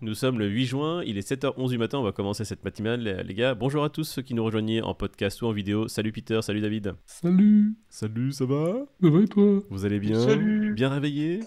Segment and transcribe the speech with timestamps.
[0.00, 3.24] Nous sommes le 8 juin, il est 7h11 du matin, on va commencer cette matinale
[3.26, 3.54] les gars.
[3.54, 5.88] Bonjour à tous ceux qui nous rejoignent en podcast ou en vidéo.
[5.88, 6.94] Salut Peter, salut David.
[7.04, 8.86] Salut Salut, ça va?
[9.02, 9.60] Ça va et toi?
[9.70, 10.18] Vous allez bien?
[10.20, 11.40] Salut Bien réveillé?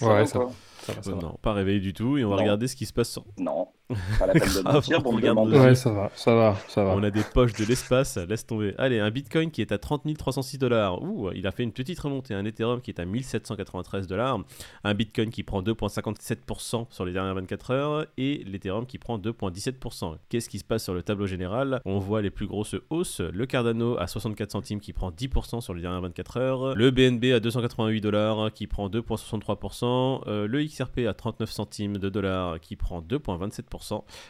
[0.00, 0.46] Ouais, ça va.
[0.80, 2.42] Ça va, Non, pas réveillé du tout et on va Non.
[2.42, 3.10] regarder ce qui se passe.
[3.10, 3.68] sur- Non,
[4.18, 5.56] pas la peine de Ah, mentir pour me regarde demander.
[5.56, 6.90] le- Ouais, ça va, ça va, ça va.
[6.94, 8.74] On a des poches de l'espace, laisse tomber.
[8.78, 11.02] Allez, un Bitcoin qui est à 30 306 dollars.
[11.02, 12.34] Ouh, il a fait une petite remontée.
[12.34, 14.38] Un Ethereum qui est à 1793 dollars.
[14.84, 18.06] Un Bitcoin qui prend 2,57% sur les dernières 24 heures.
[18.18, 20.16] Et l'Ethereum qui prend 2,17%.
[20.28, 21.80] Qu'est-ce qui se passe sur le tableau général?
[21.84, 23.20] On voit les plus grosses hausses.
[23.20, 26.74] Le Cardano à 64 centimes qui prend 10% sur les dernières 24 heures.
[26.74, 30.22] Le BNB à 288 dollars qui prend 2,63%.
[30.26, 33.62] Euh, le XRP à 39 centimes de dollars qui prend 2,27%.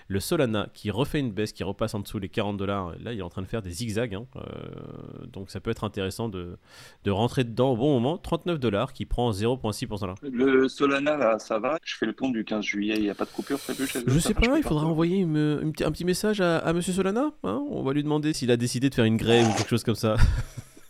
[0.08, 2.92] Le Solana qui refait une baisse, qui repasse en dessous les 40 dollars.
[3.02, 4.14] Là, il est en train de faire des zigzags.
[4.14, 4.26] hein.
[4.36, 6.56] Euh, donc, ça peut être intéressant de,
[7.04, 8.18] de rentrer dedans au bon moment.
[8.18, 10.14] 39 dollars qui prend 0,6% là.
[10.22, 11.78] Le Solana, là, ça va?
[11.84, 14.00] Je fais le pont du 15 juillet, il n'y a pas de coupure prévue chez
[14.06, 16.92] Je sais pas, il faudra envoyer une- une petit- un petit message à, à Monsieur
[16.92, 17.30] Solana.
[17.44, 17.62] hein.
[17.70, 19.94] On va lui demander s'il a décidé de faire une grève ou quelque chose comme
[19.94, 20.16] ça.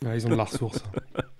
[0.05, 0.83] Ouais, ils ont de la ressource.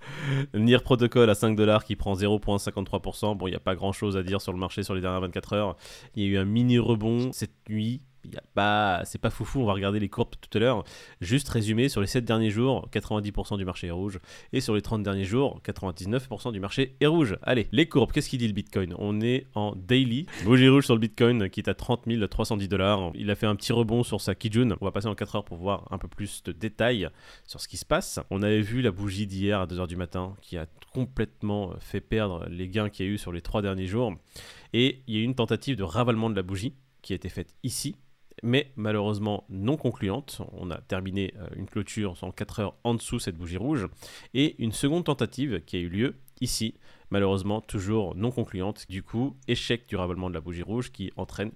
[0.53, 3.35] NIR Protocol à 5 dollars qui prend 0,53%.
[3.37, 5.21] Bon, il n'y a pas grand chose à dire sur le marché sur les dernières
[5.21, 5.75] 24 heures.
[6.15, 8.01] Il y a eu un mini rebond cette nuit.
[8.25, 9.61] Y a pas, c'est pas foufou.
[9.61, 10.83] On va regarder les courbes tout à l'heure.
[11.21, 14.19] Juste résumé sur les 7 derniers jours, 90% du marché est rouge.
[14.51, 17.37] Et sur les 30 derniers jours, 99% du marché est rouge.
[17.41, 18.93] Allez, les courbes, qu'est-ce qu'il dit le Bitcoin?
[18.97, 20.25] On est en daily.
[20.43, 23.11] Bougie rouge sur le Bitcoin qui est à 30 310 dollars.
[23.15, 24.75] Il a fait un petit rebond sur sa Kijun.
[24.81, 27.09] On va passer en 4 heures pour voir un peu plus de détails
[27.45, 28.19] sur ce qui se passe.
[28.29, 32.45] On avait vu la bougie d'hier à 2h du matin qui a complètement fait perdre
[32.49, 34.13] les gains qu'il y a eu sur les 3 derniers jours.
[34.73, 37.29] Et il y a eu une tentative de ravalement de la bougie qui a été
[37.29, 37.95] faite ici.
[38.43, 40.41] Mais malheureusement non concluante.
[40.51, 43.87] On a terminé euh, une clôture en 4 heures en dessous cette bougie rouge.
[44.33, 46.75] Et une seconde tentative qui a eu lieu ici.
[47.09, 48.85] Malheureusement toujours non concluante.
[48.89, 51.51] Du coup, échec du ravalement de la bougie rouge qui entraîne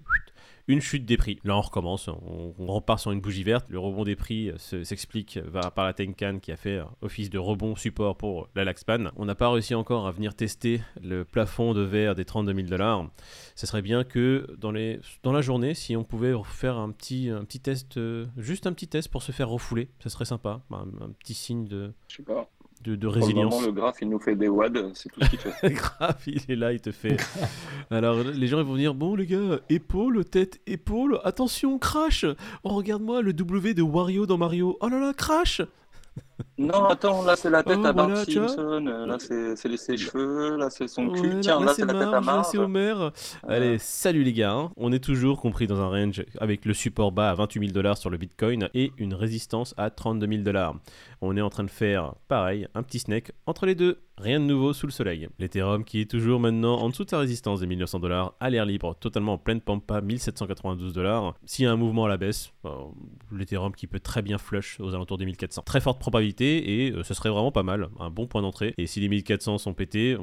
[0.67, 1.39] une chute des prix.
[1.43, 3.65] Là, on recommence, on, on repart sur une bougie verte.
[3.69, 6.83] Le rebond des prix euh, se- s'explique va par la Tenkan qui a fait euh,
[7.01, 9.11] office de rebond support pour la Laxpan.
[9.15, 12.67] On n'a pas réussi encore à venir tester le plafond de verre des 32 000
[12.67, 13.09] dollars.
[13.55, 17.29] Ce serait bien que dans, les, dans la journée, si on pouvait faire un petit,
[17.29, 20.61] un petit test, euh, juste un petit test pour se faire refouler, ça serait sympa.
[20.71, 22.49] Un, un petit signe de, Je sais pas.
[22.83, 23.53] De, le résilience.
[23.53, 25.69] moment, le graphe, il nous fait des wads, c'est tout ce qu'il fait.
[25.73, 27.17] grave, il est là, il te fait.
[27.89, 32.25] Alors les gens ils vont dire bon les gars, épaule, tête, épaule, attention, crash.
[32.63, 34.77] Oh regarde-moi le W de Wario dans Mario.
[34.81, 35.61] Oh là là, crash.
[36.57, 38.25] Non, attends, là, c'est la tête Oh, à Bart voilà.
[38.25, 41.39] Simpson, euh, là, c'est les- ses cheveux, là, c'est son cul.
[41.41, 42.93] Tiens, là, là, c'est la tête à Marge, là c'est Homer.
[42.99, 43.09] Euh,
[43.47, 44.51] Allez, salut les gars.
[44.53, 44.71] hein.
[44.77, 47.97] On est toujours compris dans un range avec le support bas à 28 000 dollars
[47.97, 50.75] sur le Bitcoin et une résistance à 32 000 dollars.
[51.21, 53.99] On est en train de faire pareil, un petit snake entre les deux.
[54.19, 55.29] Rien de nouveau sous le soleil.
[55.37, 58.65] L'Ethereum qui est toujours maintenant en dessous de sa résistance des 1900 dollars à l'air
[58.65, 61.35] libre, totalement en pleine pampa, 1792 dollars.
[61.45, 62.69] S'il y a un mouvement à la baisse, euh,
[63.31, 65.61] l'Ethereum qui peut très bien flush aux alentours des 1400.
[65.63, 68.73] Très forte probabilité et euh, ce serait vraiment pas mal, un bon point d'entrée.
[68.77, 70.19] Et si les 1400 sont pétés, euh,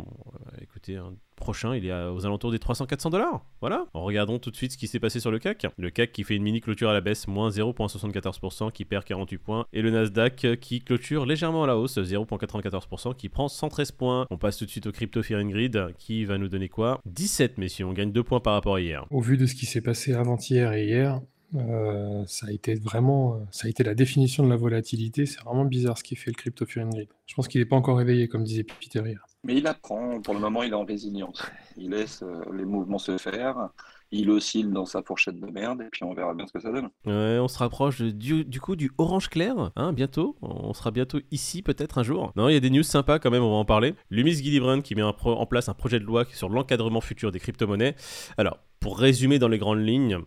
[0.63, 3.45] écoutez, un prochain il est aux alentours des 300-400 dollars.
[3.61, 3.87] Voilà.
[3.95, 5.67] Regardons tout de suite ce qui s'est passé sur le CAC.
[5.77, 9.39] Le CAC qui fait une mini clôture à la baisse, moins 0,74%, qui perd 48
[9.39, 9.67] points.
[9.73, 14.27] Et le Nasdaq euh, qui clôture légèrement à la hausse, 0,94%, qui prend 113 points.
[14.31, 17.01] On passe tout de suite au Crypto Fear and Grid qui va nous donner quoi?
[17.07, 19.07] 17 messieurs, on gagne 2 points par rapport à hier.
[19.11, 21.21] Au vu de ce qui s'est passé avant-hier et hier,
[21.55, 25.27] euh, ça a été vraiment, euh, ça a été la définition de la volatilité.
[25.27, 27.09] C'est vraiment bizarre ce qui fait le crypto Fear and Greed.
[27.27, 29.25] Je pense qu'il n'est pas encore réveillé, comme disait Peter hier.
[29.45, 31.43] Mais il apprend, pour le moment, il est en résilience.
[31.77, 33.69] Il laisse euh, les mouvements se faire,
[34.11, 36.71] il oscille dans sa fourchette de merde, et puis on verra bien ce que ça
[36.71, 36.89] donne.
[37.05, 40.37] Ouais, on se rapproche du, du coup du orange clair, hein, bientôt.
[40.41, 42.33] On sera bientôt ici, peut-être un jour.
[42.37, 43.95] Non, il y a des news sympas quand même, on va en parler.
[44.11, 47.33] Lumis Gillibrand qui met un pro- en place un projet de loi sur l'encadrement futur
[47.33, 47.97] des crypto-monnaies.
[48.39, 50.19] Alors, pour résumer dans les grandes lignes,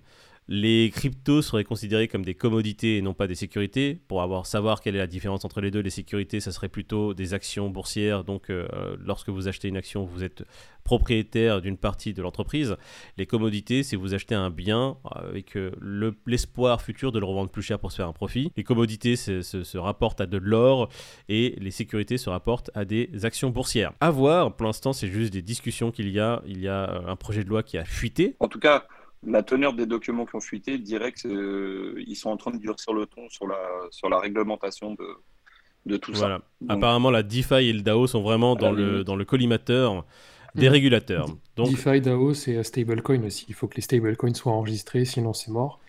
[0.48, 4.00] les cryptos seraient considérés comme des commodités et non pas des sécurités.
[4.08, 7.14] Pour avoir savoir quelle est la différence entre les deux, les sécurités, ça serait plutôt
[7.14, 8.24] des actions boursières.
[8.24, 8.68] Donc, euh,
[9.04, 10.44] lorsque vous achetez une action, vous êtes
[10.86, 12.78] propriétaire d'une partie de l'entreprise.
[13.18, 17.50] Les commodités, c'est vous achetez un bien avec euh, le- l'espoir futur de le revendre
[17.50, 18.52] plus cher pour se faire un profit.
[18.56, 20.88] Les commodités se, se rapportent à de l'or
[21.28, 23.92] et les sécurités se rapportent à des actions boursières.
[24.00, 26.42] À voir, pour l'instant, c'est juste des discussions qu'il y a.
[26.48, 28.38] Il y a euh, un projet de loi qui a fuité.
[28.40, 28.88] En tout cas,
[29.24, 33.06] la teneur des documents qui ont fuité dirait qu'ils sont en train de durcir le
[33.06, 33.58] ton sur la,
[33.92, 35.06] sur la réglementation de,
[35.86, 36.38] de tout Voilà.
[36.40, 36.44] ça.
[36.62, 40.06] Donc, Apparemment, la DeFi et le DAO sont vraiment la dans le, dans le collimateur
[40.56, 40.72] des Mhm.
[40.74, 41.28] régulateurs.
[41.56, 43.46] Donc, DeFi, DAO, c'est stablecoin aussi.
[43.50, 45.80] Il faut que les stablecoins soient enregistrés, sinon c'est mort.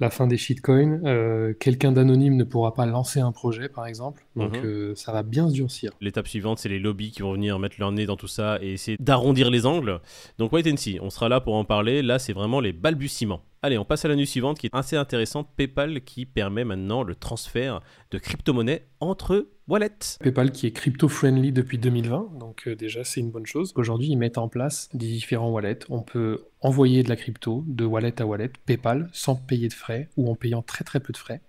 [0.00, 1.00] La fin des shitcoins.
[1.04, 4.24] Euh, quelqu'un d'anonyme ne pourra pas lancer un projet, par exemple.
[4.36, 4.64] Donc Mhm.
[4.64, 5.92] euh, ça va bien se durcir.
[6.00, 8.72] L'étape suivante, c'est les lobbies qui vont venir mettre leur nez dans tout ça et
[8.74, 10.00] essayer d'arrondir les angles.
[10.38, 12.02] Donc wait and see, on sera là pour en parler.
[12.02, 13.40] Là, c'est vraiment les balbutiements.
[13.62, 15.48] Allez, on passe à la news suivante qui est assez intéressante.
[15.56, 17.80] PayPal qui permet maintenant le transfert
[18.10, 20.18] de crypto-monnaies entre wallets.
[20.20, 23.72] PayPal qui est crypto-friendly depuis 2020, donc euh, déjà c'est une bonne chose.
[23.76, 25.80] Aujourd'hui, ils mettent en place des différents wallets.
[25.88, 30.08] On peut envoyer de la crypto de wallet à wallet, PayPal, sans payer de frais
[30.16, 31.40] ou en payant très très peu de frais.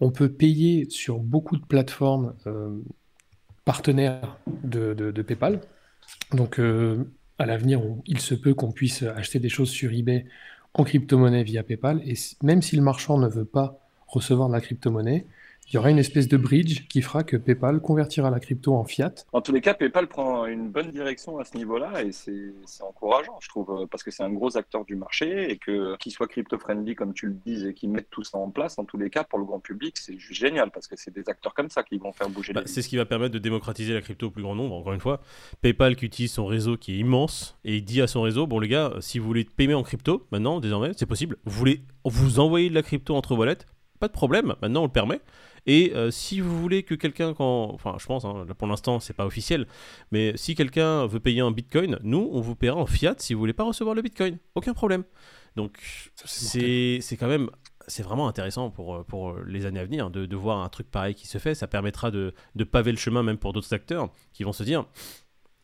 [0.00, 2.78] On peut payer sur beaucoup de plateformes euh,
[3.64, 5.60] partenaires de, PayPal.
[6.32, 7.04] Donc euh,
[7.38, 10.26] à l'avenir, il se peut qu'on puisse acheter des choses sur eBay
[10.74, 12.02] en crypto-monnaie via PayPal.
[12.04, 15.26] Et même si le marchand ne veut pas recevoir de la crypto-monnaie,
[15.68, 18.84] il y aura une espèce de bridge qui fera que PayPal convertira la crypto en
[18.84, 19.14] fiat.
[19.32, 23.38] En tous les cas, PayPal prend une bonne direction à ce niveau-là et c'est encourageant,
[23.40, 26.94] je trouve, parce que c'est un gros acteur du marché et que qu'il soit crypto-friendly,
[26.94, 29.24] comme tu le dis, et qu'ils mettent tout ça en place, en tous les cas,
[29.24, 31.98] pour le grand public, c'est juste génial parce que c'est des acteurs comme ça qui
[31.98, 34.30] vont faire bouger Bah, les c'est ce qui va permettre de démocratiser la crypto au
[34.30, 34.74] plus grand nombre.
[34.74, 35.20] Encore une fois,
[35.60, 38.58] PayPal qui utilise son réseau qui est immense et il dit à son réseau bon
[38.58, 41.36] les gars, si vous voulez payer en crypto, maintenant désormais c'est possible.
[41.44, 43.64] Vous voulez vous envoyer de la crypto entre wallets,
[44.00, 44.54] pas de problème.
[44.60, 45.20] Maintenant on le permet.
[45.66, 49.00] Et euh, si vous voulez que quelqu'un, quand, enfin je pense, hein, là, pour l'instant
[49.00, 49.66] c'est pas officiel,
[50.12, 53.40] mais si quelqu'un veut payer en Bitcoin, nous on vous paiera en fiat si vous
[53.40, 55.04] voulez pas recevoir le Bitcoin, aucun problème.
[55.56, 55.78] Donc
[56.24, 57.50] c'est quand même
[57.86, 60.90] c'est vraiment intéressant pour, euh, pour les années à venir de, de voir un truc
[60.90, 61.54] pareil qui se fait.
[61.54, 64.86] Ça permettra de, de paver le chemin même pour d'autres acteurs qui vont se dire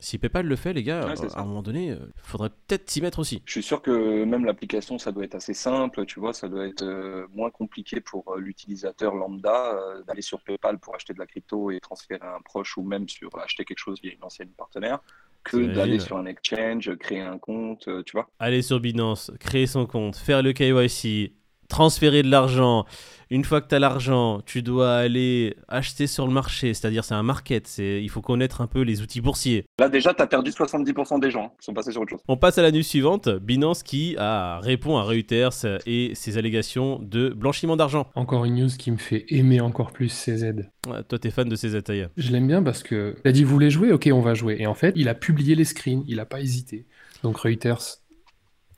[0.00, 2.90] si PayPal le fait, les gars, Ouais, euh, à un moment donné, il faudrait peut-être
[2.90, 3.42] s'y mettre aussi.
[3.44, 6.66] Je suis sûr que même l'application, ça doit être assez simple, tu vois, ça doit
[6.66, 11.18] être euh, moins compliqué pour euh, l'utilisateur lambda euh, d'aller sur PayPal pour acheter de
[11.18, 14.24] la crypto et transférer à un proche ou même sur acheter quelque chose via une
[14.24, 15.00] ancienne partenaire
[15.44, 18.28] que d'aller sur un exchange, créer un compte, euh, tu vois.
[18.38, 21.32] Aller sur Binance, créer son compte, faire le KYC,
[21.70, 22.84] transférer de l'argent.
[23.32, 27.14] Une fois que tu as l'argent, tu dois aller acheter sur le marché, c'est-à-dire c'est
[27.14, 29.66] un market, c'est il faut connaître un peu les outils boursiers.
[29.78, 32.20] Là, déjà, tu as perdu 70% des gens hein, qui sont passés sur autre chose.
[32.26, 36.98] On passe à la news suivante, Binance qui a, répond à Reuters et ses allégations
[37.00, 38.08] de blanchiment d'argent.
[38.16, 40.68] Encore une news qui me fait aimer encore plus CZ.
[40.88, 42.08] Ouais, toi t'es fan de ces Taïa.
[42.16, 44.56] Je l'aime bien parce que il a dit vous voulez jouer, ok on va jouer.
[44.58, 46.86] Et en fait il a publié les screens, il n'a pas hésité.
[47.22, 48.00] Donc Reuters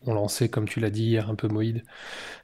[0.07, 1.85] ont lancé, comme tu l'as dit hier un peu Moïd,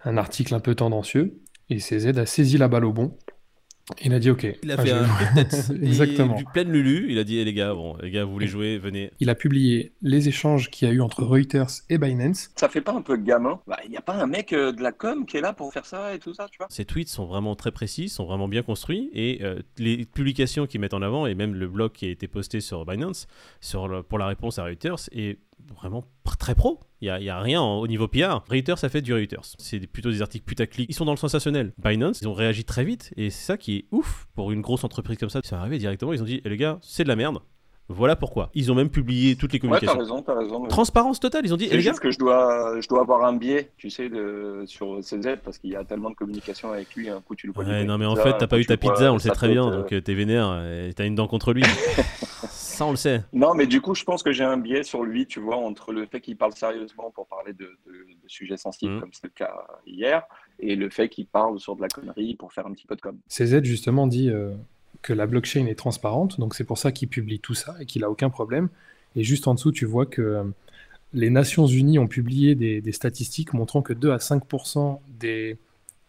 [0.04, 1.40] un article un peu tendancieux.
[1.70, 3.16] Et CZ a saisi la balle au bon.
[4.02, 4.46] Il a dit ok.
[4.62, 5.06] Il a fait un.
[5.82, 6.36] Exactement.
[6.38, 8.76] Il, pleine Lulu, il a dit, eh, les gars, bon, les gars, vous voulez jouer,
[8.76, 9.10] venez.
[9.18, 12.50] Il a publié les échanges qu'il y a eu entre Reuters et Binance.
[12.56, 14.82] Ça fait pas un peu gamin Bah, Il n'y a pas un mec euh, de
[14.82, 17.08] la com qui est là pour faire ça et tout ça, tu vois Ces tweets
[17.08, 21.00] sont vraiment très précis, sont vraiment bien construits et euh, les publications qu'ils mettent en
[21.02, 23.26] avant et même le blog qui a été posté sur Binance
[23.62, 25.38] sur le- pour la réponse à Reuters est
[25.76, 26.04] vraiment
[26.38, 26.80] très pro.
[27.00, 28.44] Il n'y a, rien en- au niveau PR.
[28.50, 29.42] Reuters a fait du Reuters.
[29.58, 30.88] C'est plutôt des articles putaclic.
[30.88, 31.72] Ils sont dans le sensationnel.
[31.78, 34.84] Binance, ils ont réagi très vite et c'est ça qui est ouf pour une grosse
[34.84, 35.40] entreprise comme ça.
[35.42, 37.38] Ils sont arrivés directement, ils ont dit eh, les gars, c'est de la merde.
[37.90, 38.50] Voilà pourquoi.
[38.54, 39.98] Ils ont même publié toutes les Ouais, t'as communications.
[39.98, 40.66] raison, t'as raison.
[40.66, 43.00] Transparence totale, ils ont dit eh, C'est les gars, juste que je dois, je dois
[43.00, 46.70] avoir un biais, tu sais, de, sur CZ parce qu'il y a tellement de communication
[46.72, 47.08] avec lui.
[47.08, 47.64] Un coup, tu le vois.
[47.64, 49.48] Ouais, non, mais en fait, t'as pas eu ta pizza, on le sait sa très
[49.48, 49.76] bien, tête, euh.
[49.82, 51.62] donc euh, t'es vénère et t'as une dent contre lui.
[52.50, 53.22] Ça, on le sait.
[53.32, 55.92] Non, mais du coup, je pense que j'ai un biais sur lui, tu vois, entre
[55.92, 57.92] le fait qu'il parle sérieusement pour parler de, de-
[58.22, 59.00] de sujets sensibles, Mhm.
[59.00, 59.52] comme c'est le cas
[59.86, 60.22] hier,
[60.60, 63.00] et le fait qu'il parle sur de la connerie pour faire un petit peu de
[63.00, 63.18] com.
[63.28, 64.52] CZ justement dit euh,
[65.02, 68.04] que la blockchain est transparente, donc c'est pour ça qu'il publie tout ça et qu'il
[68.04, 68.68] a aucun problème.
[69.16, 70.44] Et juste en dessous, tu vois que euh,
[71.14, 75.56] les Nations Unies ont publié des, des statistiques montrant que 2 à 5% des,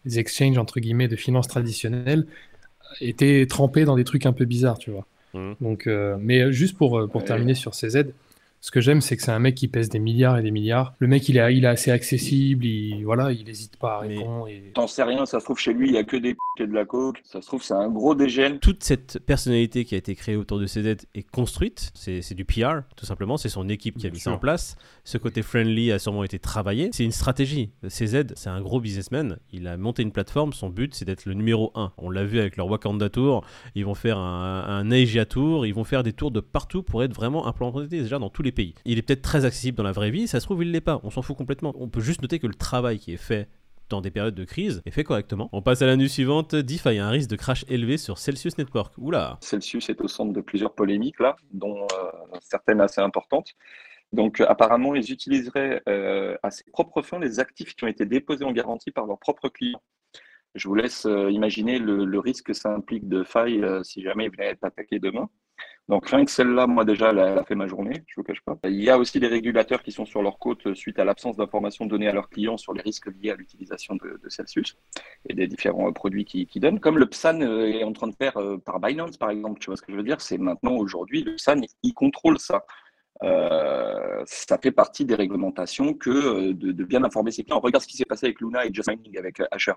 [0.06, 2.26] des exchanges entre guillemets de finances traditionnelles
[3.02, 5.06] étaient trempés dans des trucs un peu bizarres, tu vois.
[5.34, 5.56] Mhm.
[5.62, 7.28] Donc, euh, mais juste pour, euh, pour Ouais.
[7.28, 8.08] terminer sur CZ,
[8.62, 10.94] ce que j'aime, c'est que c'est un mec qui pèse des milliards et des milliards.
[11.00, 14.48] Le mec, il est, il est assez accessible, il, voilà, il n'hésite pas à répondre.
[14.48, 14.72] Et...
[14.74, 16.68] T'en sais rien, ça se trouve chez lui, il y a que des p et
[16.68, 17.22] de la coke.
[17.24, 18.60] Ça se trouve, c'est un gros dégène.
[18.60, 21.92] toute cette personnalité qui a été créée autour de CZ est construite.
[21.94, 23.38] C'est c'est du PR, tout simplement.
[23.38, 24.76] C'est son équipe qui a Bien mis ça en place.
[25.04, 26.90] Ce côté friendly a sûrement été travaillé.
[26.94, 27.72] C'est une stratégie.
[27.88, 29.38] CZ, c'est un gros businessman.
[29.52, 30.54] Il a monté une plateforme.
[30.54, 31.94] Son but, c'est d'être le numéro 1.
[31.98, 33.44] On l'a vu avec leur Wakanda Tour.
[33.76, 35.66] Ils vont faire un, un Asia Tour.
[35.66, 38.49] Ils vont faire des tours de partout pour être vraiment implantés déjà dans tous les
[38.52, 38.76] pays.
[38.86, 40.28] Il est peut-être très accessible dans la vraie vie.
[40.28, 41.00] Ça se trouve, il l'est pas.
[41.04, 41.74] On s'en fout complètement.
[41.78, 43.50] On peut juste noter que le travail qui est fait
[43.90, 45.50] dans des périodes de crise est fait correctement.
[45.52, 46.56] On passe à la news suivante.
[46.56, 48.94] DeFi a un risque de crash élevé sur Celsius Network.
[48.98, 53.56] Oula Celsius est au centre de plusieurs polémiques, là, dont euh, certaines assez importantes.
[54.14, 58.06] Donc, euh, apparemment, ils utiliseraient euh, à ses propres fins les actifs qui ont été
[58.06, 59.82] déposés en garantie par leurs propres clients.
[60.56, 64.50] Je vous laisse imaginer le, risque que ça implique de faille si jamais ils venaient
[64.50, 65.30] être attaqués demain.
[65.90, 68.42] Donc rien que celle-là, moi déjà, elle a, fait ma journée, je ne vous cache
[68.42, 68.58] pas.
[68.66, 71.86] Il y a aussi des régulateurs qui sont sur leur côte suite à l'absence d'informations
[71.86, 74.78] données à leurs clients sur les risques liés à l'utilisation de, Celsius
[75.28, 76.80] et des différents euh, produits qu'ils qui donnent.
[76.80, 79.66] Comme le PSAN euh, est en train de faire euh, par Binance, par exemple, tu
[79.66, 80.22] vois ce que je veux dire?
[80.22, 82.64] C'est maintenant, aujourd'hui, le PSAN, il contrôle ça.
[83.24, 87.60] Euh, ça fait partie des réglementations que euh, de, bien informer ses clients.
[87.60, 89.74] Regarde ce qui s'est passé avec Luna et Just Mining avec euh, Asher.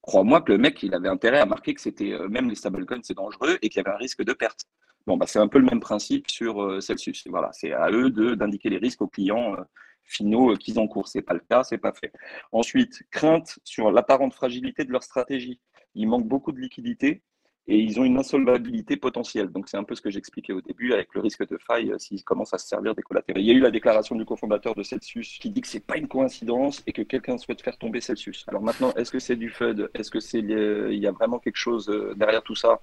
[0.00, 3.14] Crois-moi que le mec, il avait intérêt à marquer que c'était même les stablecoins, c'est
[3.16, 4.64] dangereux et qu'il y avait un risque de perte.
[5.06, 7.26] Bon, bah, c'est un peu le même principe sur Celsius.
[7.28, 9.56] Voilà, c'est à eux d'indiquer les risques aux clients
[10.04, 11.08] finaux qu'ils encourent.
[11.08, 12.12] C'est pas le cas, c'est pas fait.
[12.52, 15.60] Ensuite, crainte sur l'apparente fragilité de leur stratégie.
[15.94, 17.22] Il manque beaucoup de liquidités
[17.68, 19.48] et ils ont une insolvabilité potentielle.
[19.48, 21.98] Donc c'est un peu ce que j'expliquais au début avec le risque de faille euh,
[21.98, 23.38] s'ils commencent à se servir des collatéraux.
[23.38, 25.96] Il y a eu la déclaration du cofondateur de Celsius qui dit que c'est pas
[25.96, 28.44] une coïncidence et que quelqu'un souhaite faire tomber Celsius.
[28.48, 29.90] Alors maintenant, est-ce que c'est du FUD?
[29.94, 32.80] Est-ce que c'est il y a vraiment quelque chose euh, derrière tout ça?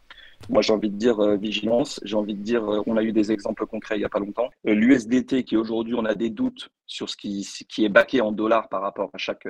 [0.48, 2.00] Moi, j'ai envie de dire euh, vigilance.
[2.06, 4.50] J'ai envie de dire, on a eu des exemples concrets il y a pas longtemps.
[4.64, 8.32] L'USDT qui aujourd'hui, on a des doutes sur ce qui, ce qui est baqué en
[8.32, 9.48] dollars par rapport à chaque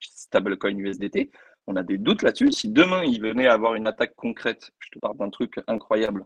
[0.00, 1.30] stablecoin USDT
[1.66, 2.52] on a des doutes là-dessus.
[2.52, 6.24] Si demain il venait à avoir une attaque concrète, je te parle d'un truc incroyable,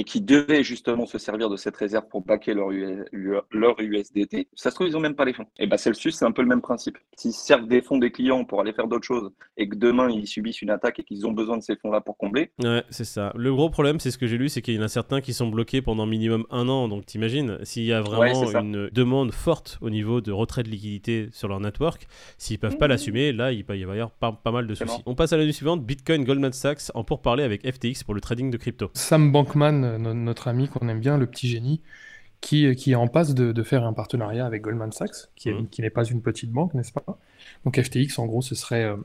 [0.00, 2.70] et qui devaient justement se servir de cette réserve pour baquer leur,
[3.50, 5.44] leur USDT, ça se trouve, ils n'ont même pas les fonds.
[5.58, 6.96] Et bien Celsius, c'est un peu le même principe.
[7.18, 10.26] S'ils servent des fonds des clients pour aller faire d'autres choses et que demain ils
[10.26, 12.50] subissent une attaque et qu'ils ont besoin de ces fonds-là pour combler.
[12.64, 13.30] Ouais, c'est ça.
[13.36, 15.34] Le gros problème, c'est ce que j'ai lu, c'est qu'il y en a certains qui
[15.34, 16.88] sont bloqués pendant minimum un an.
[16.88, 20.70] Donc t'imagines, s'il y a vraiment ouais, une demande forte au niveau de retrait de
[20.70, 22.06] liquidité sur leur network,
[22.38, 22.78] s'ils peuvent mmh.
[22.78, 25.02] pas l'assumer, là il va y avoir pas, pas mal de soucis.
[25.04, 28.22] On passe à la nuit suivante Bitcoin Goldman Sachs en pourparler avec FTX pour le
[28.22, 28.88] trading de crypto.
[28.94, 31.80] Sam Bankman notre ami qu'on aime bien, le petit génie,
[32.40, 35.68] qui, qui est en passe de, de, faire un partenariat avec Goldman Sachs, qui, mmh.
[35.68, 37.04] qui n'est pas une petite banque, n'est-ce pas?
[37.64, 38.96] Donc FTX, en gros, ce serait euh,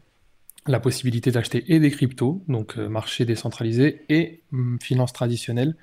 [0.68, 5.75] la possibilité d'acheter et des cryptos, donc euh, marché décentralisé, et hum, finance traditionnelle.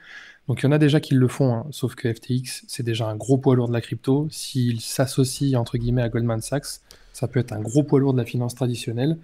[0.49, 3.07] Donc il y en a déjà qui le font, hein, sauf que FTX, c'est déjà
[3.07, 4.29] un gros poids lourd de la crypto.
[4.31, 6.81] S'il s'associe, entre guillemets, à Goldman Sachs,
[7.13, 9.19] ça peut être un gros poids lourd de la finance traditionnelle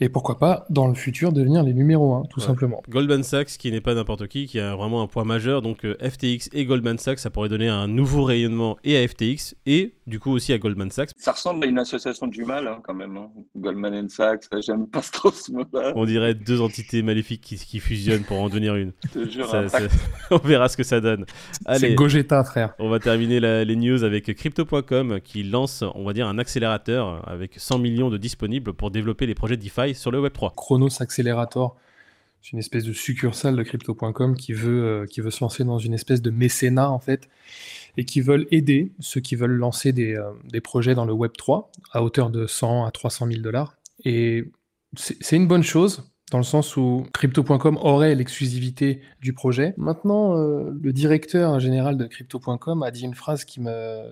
[0.00, 2.46] et pourquoi pas dans le futur devenir les numéros 1 tout ouais.
[2.46, 2.82] simplement.
[2.88, 5.96] Goldman Sachs qui n'est pas n'importe qui, qui a vraiment un poids majeur, donc euh,
[6.00, 10.18] FTX et Goldman Sachs, ça pourrait donner un nouveau rayonnement et à FTX et du
[10.18, 11.10] coup aussi à Goldman Sachs.
[11.16, 13.30] Ça ressemble à une association du mal hein, quand même, hein.
[13.56, 15.92] Goldman Sachs, j'aime pas trop ce mot-là.
[15.96, 18.92] On dirait deux entités maléfiques qui, qui fusionnent pour en devenir une.
[19.30, 19.66] jure, ça,
[20.30, 21.26] on verra ce que ça donne.
[21.76, 22.74] C'est Gogeta frère.
[22.78, 27.28] On va terminer la, les news avec crypto.com qui lance, on va dire, un accélérateur
[27.28, 30.54] avec 100 millions de disponibles pour développer les projets DeFi sur le Web3.
[30.54, 31.76] Chronos Accelerator,
[32.42, 35.78] c'est une espèce de succursale de crypto.com qui veut, euh, qui veut se lancer dans
[35.78, 37.28] une espèce de mécénat en fait
[37.96, 41.66] et qui veulent aider ceux qui veulent lancer des, euh, des projets dans le Web3
[41.92, 43.76] à hauteur de 100 à 300 000 dollars.
[44.04, 44.50] Et
[44.96, 49.74] c'est une bonne chose dans le sens où crypto.com aurait l'exclusivité du projet.
[49.76, 54.02] Maintenant, euh, le directeur général de crypto.com a dit une phrase qui, me,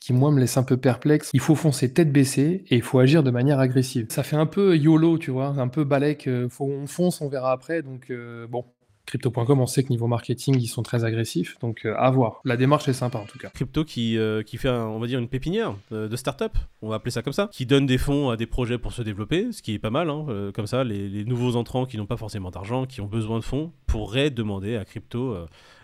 [0.00, 1.30] qui, moi, me laisse un peu perplexe.
[1.32, 4.06] Il faut foncer tête baissée et il faut agir de manière agressive.
[4.10, 6.28] Ça fait un peu YOLO, tu vois, un peu balèque.
[6.48, 7.82] Faut, on fonce, on verra après.
[7.82, 8.64] Donc, euh, bon,
[9.10, 12.40] Crypto.com, on sait que niveau marketing, ils sont très agressifs, donc euh, à voir.
[12.44, 13.48] La démarche est sympa en tout cas.
[13.48, 16.88] Crypto qui, euh, qui fait, un, on va dire, une pépinière euh, de start-up, on
[16.88, 19.50] va appeler ça comme ça, qui donne des fonds à des projets pour se développer,
[19.50, 22.06] ce qui est pas mal, hein, euh, comme ça, les, les, nouveaux entrants qui n'ont
[22.06, 25.36] pas forcément d'argent, qui ont besoin de fonds, pourraient demander à Crypto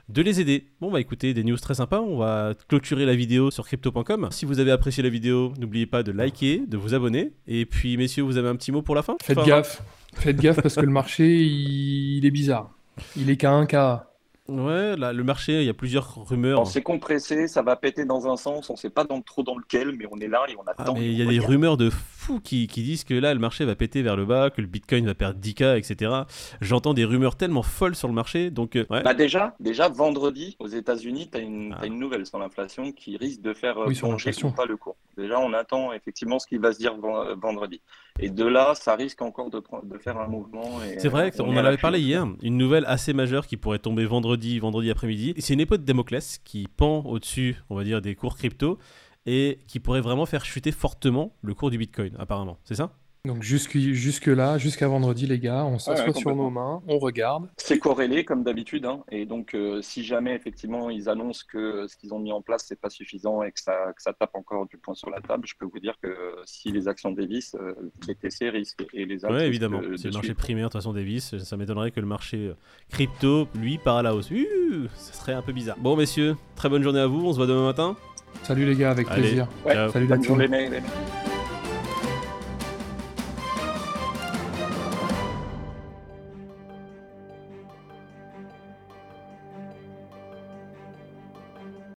[0.09, 0.69] de les aider.
[0.81, 2.01] Bon, bah écoutez, des news très sympas.
[2.01, 4.29] On va clôturer la vidéo sur crypto.com.
[4.31, 7.33] Si vous avez apprécié la vidéo, n'oubliez pas de liker, de vous abonner.
[7.49, 9.17] Et puis, messieurs, vous avez un petit mot pour la fin?
[9.21, 9.83] Faites enfin, gaffe.
[10.15, 12.76] Faites gaffe parce que le marché, il est bizarre.
[13.17, 14.11] Il est qu'à un cas.
[14.49, 16.67] Ouais, là, le marché, il y a plusieurs rumeurs.
[16.69, 19.59] C'est compressé, ça va péter dans un sens, on ne sait pas dans, trop dans
[19.59, 20.85] lequel, mais on est là et on attend.
[20.87, 21.91] Ah, mais il y a des rumeurs de
[22.27, 24.67] fous qui, qui, disent que là, le marché va péter vers le bas, que le
[24.67, 26.13] bitcoin va perdre 10K, etc.
[26.61, 28.75] J'entends des rumeurs tellement folles sur le marché, donc...
[28.75, 29.03] Euh, ouais.
[29.03, 31.83] Bah déjà, déjà, vendredi, aux États-Unis, tu as, ah.
[31.83, 34.97] as, une nouvelle sur l'inflation qui risque de faire oui, plonger ou pas le cours.
[35.17, 36.97] Déjà, on attend effectivement ce qui va se dire
[37.37, 37.81] vendredi.
[38.19, 40.81] Et de là, ça risque encore de, de faire un mouvement.
[40.99, 42.27] C'est vrai, on, on en avait parlé hier.
[42.43, 45.35] Une nouvelle assez majeure qui pourrait tomber vendredi, vendredi après-midi.
[45.39, 48.79] C'est une épée de Damoclès qui pend au-dessus, on va dire, des cours crypto
[49.27, 52.59] et qui pourrait vraiment faire chuter fortement le cours du Bitcoin, apparemment.
[52.65, 52.93] C'est ça?
[53.27, 56.81] Donc jusque, jusque là, jusqu'à vendredi, les gars, on s'assoit ouais, ouais, sur nos mains,
[56.87, 57.49] on regarde.
[57.57, 61.97] C'est corrélé comme d'habitude, hein, et donc euh, si jamais effectivement ils annoncent que ce
[61.97, 64.67] qu'ils ont mis en place c'est pas suffisant et que ça, que ça tape encore
[64.67, 67.75] du poing sur la table, je peux vous dire que si les actions Davis, euh,
[68.07, 69.35] BTC risque et les autres.
[69.35, 69.81] Oui, évidemment.
[69.97, 71.37] C'est le marché primaire de toute façon Davis.
[71.39, 72.53] Ça m'étonnerait que le marché
[72.91, 74.31] crypto lui part à la hausse.
[74.31, 75.77] Uh, ça serait un peu bizarre.
[75.81, 77.27] Bon messieurs, très bonne journée à vous.
[77.27, 77.97] On se voit demain matin.
[78.43, 79.49] Salut les gars, avec Allez, plaisir.
[79.65, 80.49] Ouais, Salut la bonne journée.